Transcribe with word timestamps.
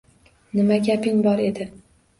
Nima 0.59 0.79
gaping 0.89 1.23
bor 1.29 1.47
edi? 1.47 1.71